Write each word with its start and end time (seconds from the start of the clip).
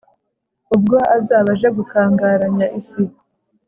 ubwo 0.75 0.97
azaba 1.17 1.49
aje 1.55 1.67
gukangaranya 1.77 2.65
isi 2.79 3.03